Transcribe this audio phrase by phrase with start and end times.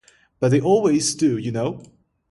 [0.39, 1.83] But they always do, you know.